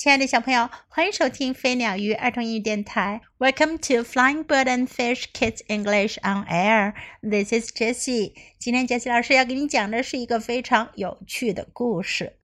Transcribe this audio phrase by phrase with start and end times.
[0.00, 3.20] 亲爱的小朋友，欢迎收听飞鸟鱼儿童英语电台。
[3.36, 6.94] Welcome to Flying Bird and Fish Kids English on Air.
[7.20, 8.32] This is Jessie.
[8.58, 12.38] 今天 Jessie 老师要给你讲的是一个非常有趣的故事。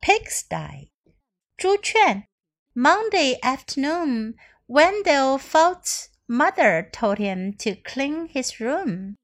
[0.00, 0.90] Pigsty，
[1.56, 2.28] 猪圈。
[2.72, 4.36] Monday afternoon,
[4.68, 9.16] Wendell Fault's mother told him to clean his room.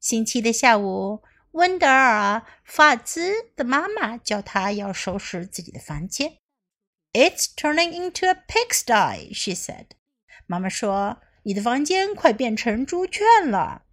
[0.00, 6.38] 星期的下午，温德尔·法兹的妈妈叫他要收拾自己的房间。
[7.13, 9.87] it's turning into a pigsty, she said.
[10.45, 13.83] 妈妈说：“你的房间快变成猪圈了。”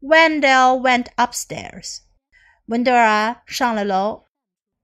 [0.00, 1.98] Wendell went upstairs.
[2.66, 4.26] 温德尔上了楼。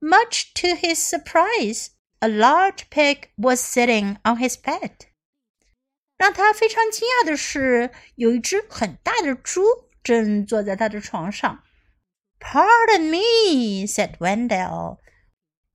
[0.00, 4.90] Much to his surprise, a large pig was sitting on his bed.
[6.18, 9.62] 让他非常惊讶的是，有一只很大的猪
[10.02, 11.62] 正坐在他的床上。
[12.40, 14.98] Pardon me, said Wendell.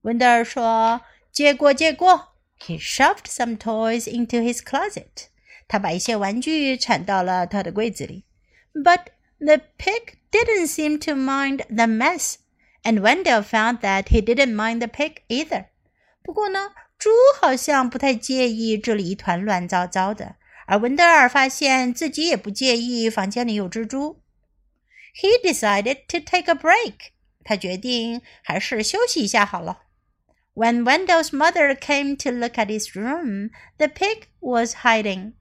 [0.01, 1.01] 温德尔说。
[1.31, 2.33] 借过，借过。
[2.59, 5.27] He shoved some toys into his closet.
[5.67, 8.25] 他把一些玩具铲到了他的柜子里。
[8.73, 9.07] But
[9.39, 12.35] the pig didn't seem to mind the mess,
[12.83, 15.65] and Wendell found that he didn't mind the pig either.
[16.23, 24.21] 不过呢，猪好像不太介意这里一团乱糟糟的，而文德尔发现自己也不介意房间里有蜘蛛。
[25.15, 27.11] He decided to take a break.
[27.43, 29.83] 他决定还是休息一下好了。
[30.53, 35.33] when Wendell's mother came to look at his room, the pig was hiding.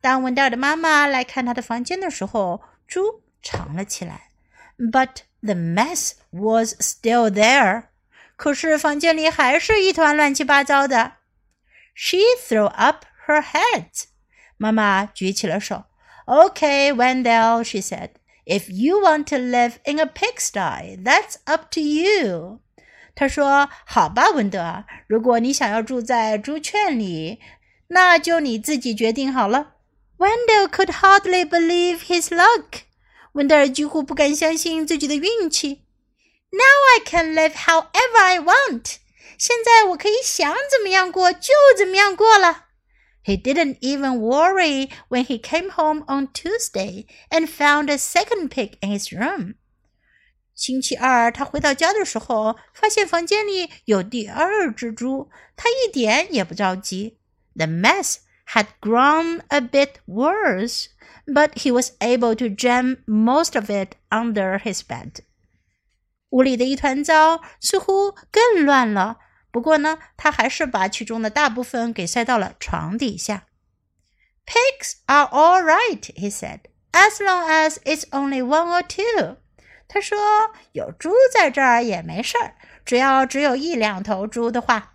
[0.00, 4.30] 当文德尔的妈妈来看他的房间的时候，猪藏了起来。
[4.78, 7.84] But the mess was still there.
[8.36, 11.12] 可是房间里还是一团乱七八糟的。
[11.94, 14.06] She threw up her head.
[14.56, 15.84] 妈妈举起了手。
[16.26, 18.10] Okay, Wendell, she said.
[18.46, 22.60] If you want to live in a pigsty, that's up to you.
[23.18, 27.38] 他说：“好吧，文德，如果你想要住在猪圈里，
[27.88, 29.74] 那就你自己决定好了。”
[30.18, 32.82] Wendell could hardly believe his luck.
[33.32, 35.82] 温德尔几乎不敢相信自己的运气。
[36.50, 36.60] Now
[36.96, 38.96] I can live however I want.
[39.36, 42.66] 现在我可以想怎么样过就怎么样过了。
[43.24, 48.96] He didn't even worry when he came home on Tuesday and found a second pig in
[48.96, 49.54] his room.
[50.58, 57.18] 星期二，他回到家的时候，发现房间里有第二只猪，他一点也不着急。
[57.56, 60.86] The mess had grown a bit worse,
[61.26, 65.24] but he was able to jam most of it under his bed.
[66.30, 69.18] 屋里的一团糟似乎更乱了，
[69.50, 73.46] 不过呢，他还是把其中的大部分给塞到了床底下。
[74.46, 76.60] Pigs are all right, he said,
[76.92, 79.36] as long as it's only one or two.
[79.88, 82.54] 他说：“有猪在这儿也没事儿，
[82.84, 84.94] 只要只有一两头猪的话。”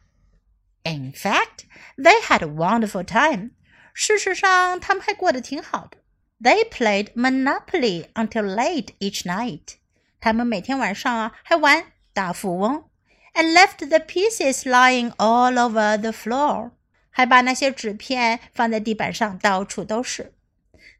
[0.84, 1.66] In fact,
[1.98, 3.52] they had a wonderful time.
[3.94, 5.98] 事实上，他们还过得挺好的。
[6.42, 9.76] They played Monopoly until late each night.
[10.22, 12.86] 他们每天晚上啊还玩大富翁，
[13.34, 16.72] and left the pieces lying all over the floor.
[17.12, 20.34] 还把那些纸片放在地板上，到处都是。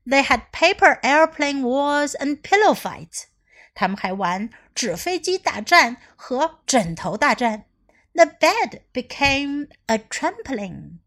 [0.06, 3.26] They had paper airplane wars and pillow fights.
[3.74, 7.66] 他们还玩纸飞机大战和枕头大战。
[8.14, 11.00] The bed became a trampoline，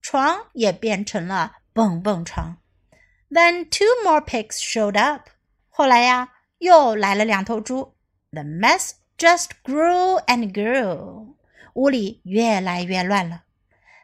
[0.00, 2.58] 床也变成了蹦蹦床。
[3.30, 5.28] Then two more pigs showed up。
[5.68, 7.94] 后来呀，又来了两头猪。
[8.30, 11.34] The mess just grew and grew，
[11.74, 13.44] 屋里越来越乱了。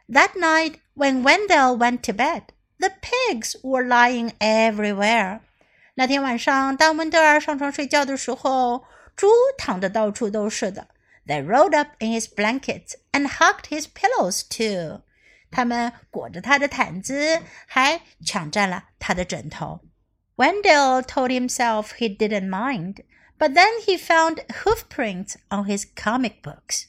[0.09, 2.43] That night, when Wendell went to bed,
[2.77, 5.39] the pigs were lying everywhere.
[5.95, 9.27] 那天晚上，当温德尔上床睡觉的时候，猪
[9.57, 10.89] 躺得到处都是的。
[11.25, 15.01] They rolled up in his blankets and hugged his pillows too。
[15.49, 19.81] 他们裹着他的毯子，还抢占了他的枕头。
[20.35, 23.03] Wendell told himself he didn't mind,
[23.39, 26.85] but then he found hoof prints on his comic books。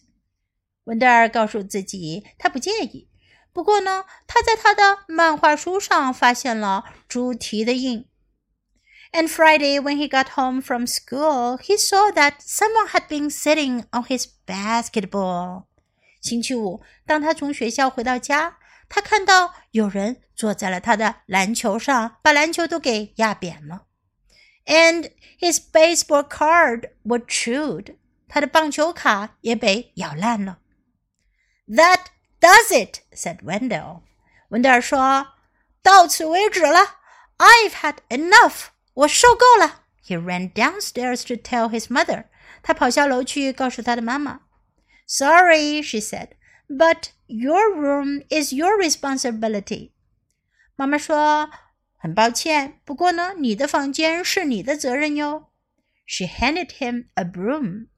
[0.84, 3.09] 温德尔告诉自己，他不介意。
[3.53, 8.06] 不过呢，他在他的漫画书上发现了猪蹄的印。
[9.12, 13.84] And Friday, when he got home from school, he saw that someone had been sitting
[13.91, 15.65] on his basketball.
[16.21, 18.59] 星期五，当他从学校回到家，
[18.89, 23.86] 他看到有人坐在了他的篮球上，把篮球都给压扁了。
[24.66, 25.10] And
[25.41, 27.97] his baseball card was chewed.
[28.28, 30.59] 他的棒球卡也被咬烂了。
[31.66, 32.00] That
[32.41, 34.03] does it," said Wendell.
[34.50, 35.33] 文德尔说：“
[35.83, 36.98] 到此为止了。
[37.39, 39.84] I've had enough." 我受够了。
[40.04, 42.24] He ran downstairs to tell his mother.
[42.62, 44.41] 他跑下楼去告诉他的妈妈。
[45.06, 46.30] Sorry, she said,
[46.68, 49.92] But your room is your responsibility.
[50.77, 55.50] 妈妈说：“很抱歉，不过呢，你的房间是你的责任哟。”
[56.06, 57.89] She handed him a broom.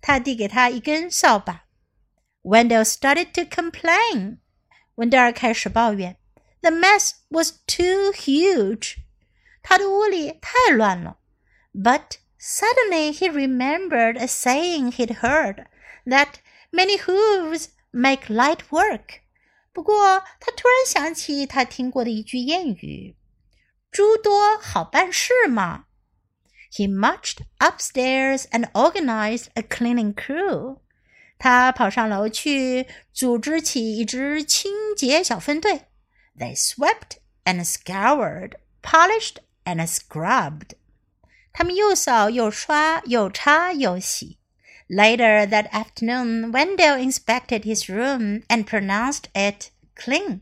[0.00, 1.64] 她递给他一根扫把。
[2.42, 4.38] Wendell started to complain.
[4.94, 6.16] 温德尔开始抱怨：“
[6.62, 8.96] The mess was too huge.
[9.64, 11.18] 他的屋里太乱了。”
[11.74, 15.66] But suddenly he remembered a saying he'd heard
[16.06, 16.34] that
[16.72, 19.20] many hooves make light work.
[19.72, 23.14] 不过，他突然想起他听过的一句谚语：“
[23.90, 25.84] 猪多好办事嘛。”
[26.72, 30.78] He marched upstairs and organized a cleaning crew.
[31.38, 35.86] 他跑上楼去，组织起一支清洁小分队。
[36.38, 38.52] They swept and scoured,
[38.82, 40.70] polished and scrubbed.
[41.52, 44.38] 他们又扫又刷，又擦又洗。
[44.88, 50.40] Later that afternoon, Wendell inspected his room and pronounced it clean.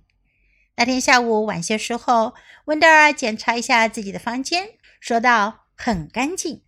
[0.77, 2.35] 那天下午晚些时候，
[2.67, 6.63] 温德尔检查一下自己的房间，说道：“很干净。”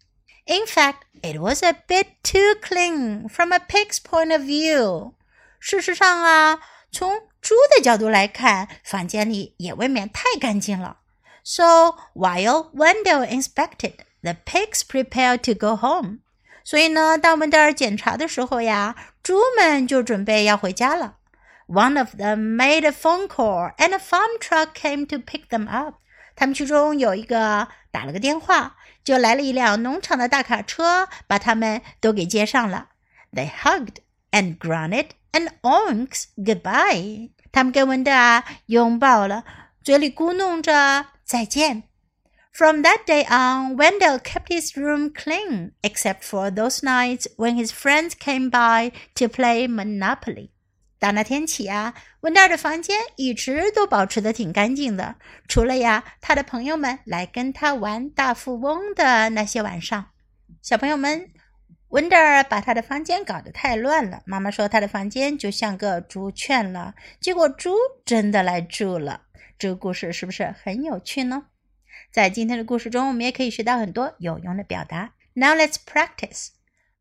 [0.46, 5.14] In fact, it was a bit too clean from a pig's point of view.
[5.58, 6.58] 事实上啊，
[6.90, 10.98] 从猪的角度来看，房间里也未免太干净了。
[11.44, 16.18] So while Wendell inspected, the pigs prepared to go home.
[16.62, 21.16] 所以呢，当文德尔检查的时候呀，猪们就准备要回家了。
[21.66, 25.94] One of them made a phone call, and a farm truck came to pick them up.
[26.36, 32.88] 他们其中有一个打了个电话，就来了一辆农场的大卡车，把他们都给接上了。
[33.32, 33.96] They hugged
[34.32, 37.30] and grunted and onks goodbye.
[37.52, 39.44] 他们跟文德尔拥抱了，
[39.85, 41.83] 嘴里咕哝着再见。
[42.51, 48.13] From that day on, Wendell kept his room clean, except for those nights when his friends
[48.19, 50.49] came by to play Monopoly.
[50.97, 55.17] 打那天起啊，温德尔的房间一直都保持的挺干净的，
[55.47, 60.07] 除了呀，他的朋友们来跟他玩大富翁的那些晚上。
[60.63, 61.29] 小朋友们，
[61.89, 64.23] 温德尔把他的房间搞得太乱了。
[64.25, 69.21] 妈妈说他的房间就像个猪圈了，结果猪真的来住了。
[69.58, 71.46] 这个故事是不是很有趣呢？
[72.12, 75.14] 在今天的故事中，我们也可以学到很多有用的表达。
[75.34, 76.48] Now let's practice.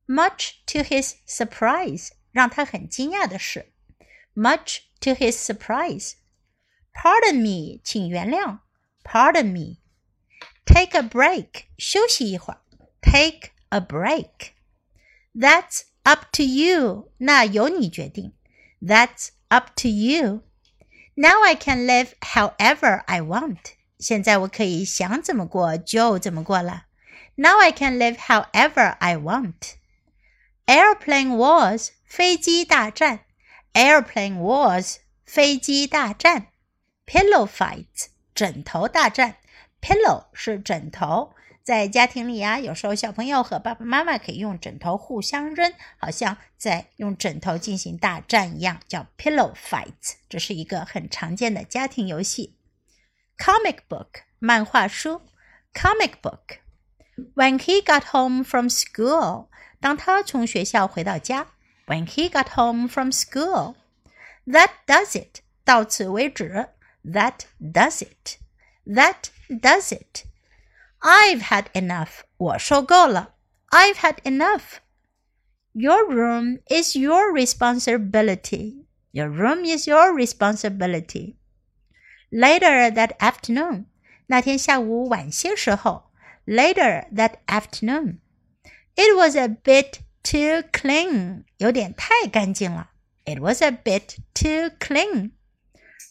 [0.07, 3.71] Much to his surprise，让他很惊讶的是，
[4.35, 6.13] much to his surprise.
[6.93, 8.59] Pardon me，请原谅。
[9.03, 9.77] Pardon me.
[10.65, 12.61] Take a break，休息一会儿。
[13.01, 14.51] Take a break.
[15.33, 18.33] That's up to you，那由你决定。
[18.81, 20.43] That's up to you.
[21.15, 23.57] Now I can live however I want.
[23.99, 26.85] 现在我可以想怎么过就怎么过了。
[27.35, 29.75] Now I can live however I want.
[30.65, 33.21] Airplane wars，飞机大战。
[33.73, 36.47] Airplane wars，飞机大战。
[37.05, 39.35] Pillow fights，枕头大战。
[39.81, 41.33] Pillow 是枕头，
[41.64, 50.16] 在家庭里啊，有时候小朋友和爸爸妈妈可以用枕头互相扔，好像在用枕头进行大战一样，叫 pillow fights。
[50.28, 52.58] 这是一个很常见的家庭游戏。
[53.38, 54.08] comic book
[54.38, 55.22] 漫画书
[55.72, 56.58] comic book.
[57.34, 59.48] When he got home from school，
[59.80, 61.46] 当他从学校回到家。
[61.86, 63.76] When he got home from school.
[64.46, 65.40] That does it.
[65.64, 66.68] 到此为止。
[67.04, 68.36] That does it.
[68.84, 69.16] That
[69.48, 70.24] does it.
[71.03, 72.21] I've had enough.
[72.37, 73.35] 我受够了。
[73.69, 74.79] I've had enough.
[75.73, 78.85] Your room is your responsibility.
[79.11, 81.35] Your room is your responsibility.
[82.31, 83.85] Later that afternoon，
[84.27, 86.11] 那天下午晚些时候。
[86.45, 88.19] Later that afternoon,
[88.95, 92.89] it was a bit too clean，有点太干净了。
[93.25, 95.31] It was a bit too clean.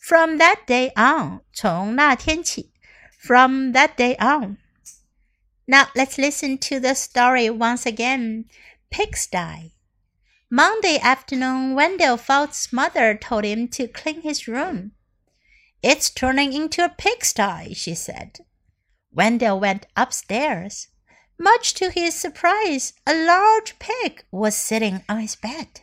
[0.03, 2.73] From that day on，从那天起。
[3.21, 4.59] From that day on.
[5.68, 8.46] Now let's listen to the story once again.
[8.92, 9.74] Pigsty.
[10.50, 14.92] Monday afternoon, Wendell Fultz's mother told him to clean his room.
[15.82, 18.40] It's turning into a pigsty, she said.
[19.12, 20.90] Wendell went upstairs.
[21.40, 25.82] Much to his surprise, a large pig was sitting on his bed.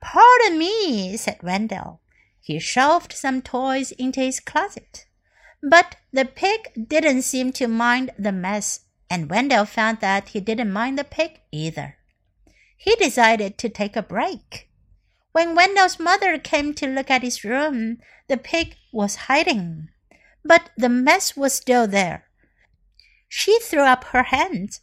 [0.00, 2.00] Pardon me, said Wendell.
[2.40, 5.06] He shoved some toys into his closet.
[5.62, 10.72] But the pig didn't seem to mind the mess, and Wendell found that he didn't
[10.72, 11.98] mind the pig either.
[12.76, 14.68] He decided to take a break.
[15.30, 19.88] When Wendell's mother came to look at his room, the pig was hiding.
[20.44, 22.24] But the mess was still there.
[23.28, 24.80] She threw up her hands.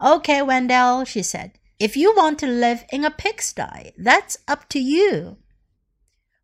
[0.00, 1.58] Okay, Wendell, she said.
[1.78, 5.38] If you want to live in a pigsty, that's up to you.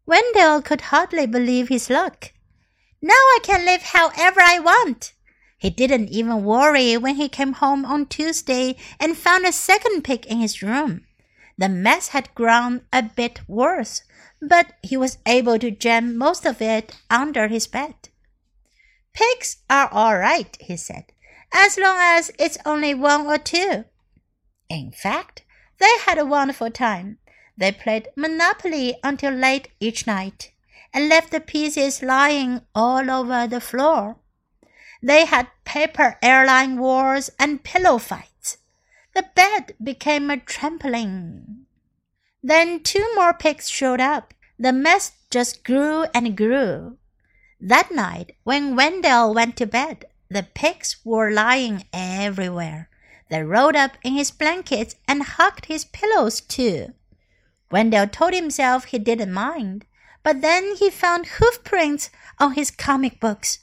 [0.06, 2.32] Wendell could hardly believe his luck.
[3.02, 5.12] Now I can live however I want.
[5.58, 10.26] He didn't even worry when he came home on Tuesday and found a second pig
[10.26, 11.06] in his room.
[11.58, 14.02] The mess had grown a bit worse,
[14.40, 17.94] but he was able to jam most of it under his bed.
[19.14, 21.06] Pigs are all right, he said,
[21.52, 23.84] as long as it's only one or two.
[24.68, 25.42] In fact,
[25.78, 27.18] they had a wonderful time.
[27.56, 30.52] They played Monopoly until late each night
[30.92, 34.16] and left the pieces lying all over the floor.
[35.02, 38.58] They had paper airline wars and pillow fights.
[39.14, 41.64] The bed became a trampoline.
[42.42, 44.34] Then two more pigs showed up.
[44.58, 46.98] The mess just grew and grew.
[47.60, 52.88] That night, when Wendell went to bed, the pigs were lying everywhere.
[53.30, 56.94] They rolled up in his blankets and hugged his pillows too.
[57.70, 59.84] Wendell told himself he didn't mind,
[60.26, 63.60] but then he found hoof prints on his comic books.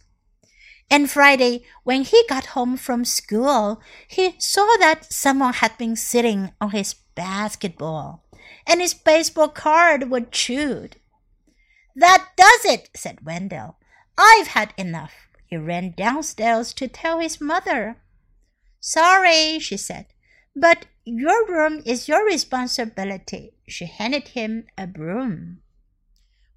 [0.90, 6.54] And Friday, when he got home from school, he saw that someone had been sitting
[6.62, 8.24] on his basketball,
[8.66, 10.96] and his baseball card was chewed.
[11.98, 13.76] That does it, said Wendell.
[14.18, 15.28] I've had enough.
[15.46, 17.98] He ran downstairs to tell his mother.
[18.80, 20.06] Sorry, she said,
[20.56, 23.52] but your room is your responsibility.
[23.68, 25.63] She handed him a broom.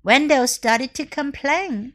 [0.06, 1.94] Wendell started to complain.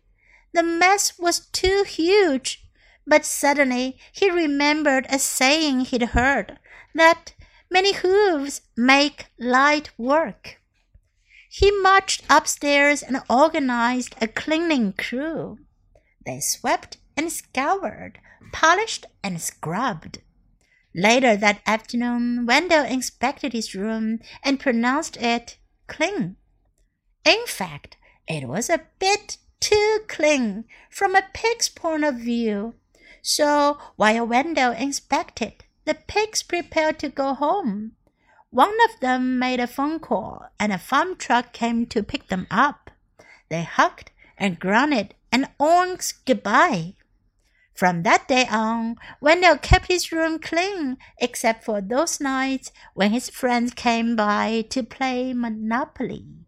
[0.51, 2.61] The mess was too huge,
[3.07, 6.59] but suddenly he remembered a saying he'd heard
[6.93, 7.31] that
[7.69, 10.59] many hooves make light work.
[11.49, 15.59] He marched upstairs and organized a cleaning crew.
[16.25, 18.19] They swept and scoured,
[18.51, 20.19] polished and scrubbed.
[20.93, 25.55] Later that afternoon, Wendell inspected his room and pronounced it
[25.87, 26.35] clean.
[27.23, 27.95] In fact,
[28.27, 32.75] it was a bit too clean from a pig's point of view.
[33.21, 37.93] So while Wendell inspected, the pigs prepared to go home.
[38.49, 42.47] One of them made a phone call, and a farm truck came to pick them
[42.51, 42.91] up.
[43.49, 46.95] They hugged and grunted and oinked goodbye.
[47.73, 53.29] From that day on, Wendell kept his room clean, except for those nights when his
[53.29, 56.40] friends came by to play Monopoly.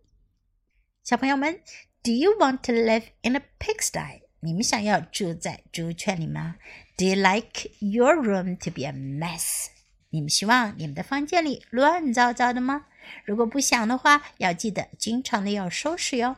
[1.04, 1.60] 小朋友们
[2.02, 4.22] ，Do you want to live in a pigsty？
[4.40, 6.56] 你们想要住在猪圈里吗
[6.96, 9.66] ？Do you like your room to be a mess？
[10.12, 12.86] 你们希望你们的房间里乱糟糟的吗？
[13.26, 16.38] 如果不想的话，要记得经常的要收拾哟。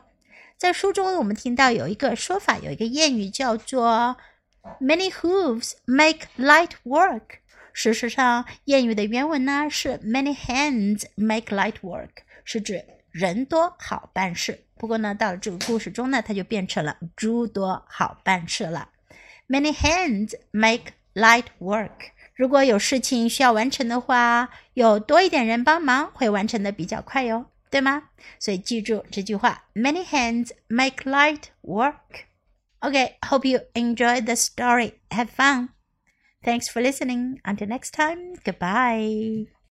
[0.56, 4.16] 在书中，我们听到有一个说法，有一个谚语叫做
[4.80, 7.38] Many hooves make light work。
[7.72, 12.10] 事实上，谚语的原文呢是 Many hands make light work，
[12.44, 12.84] 是指
[13.16, 14.64] 人多好办事。
[14.76, 18.90] 不过呢，到了这个故事中呢，它就变成了猪多好办事了。
[19.48, 22.10] Many hands make light work。
[22.34, 28.10] 如果有事情需要完成的话，有多一点人帮忙，会完成的比较快哟，对吗？
[28.38, 32.26] 所以记住这句话：Many hands make light work。
[32.80, 34.92] OK，hope you enjoy the story.
[35.08, 35.70] Have fun.
[36.42, 37.40] Thanks for listening.
[37.44, 39.55] Until next time, goodbye.